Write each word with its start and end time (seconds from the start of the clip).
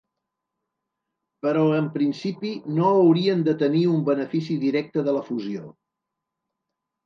Però 1.47 1.65
en 1.81 1.89
principi 1.97 2.55
no 2.79 2.89
haurien 3.03 3.45
de 3.51 3.57
tenir 3.61 3.85
un 3.93 4.03
benefici 4.11 4.59
directe 4.67 5.07
de 5.11 5.19
la 5.21 5.25
fusió. 5.33 5.73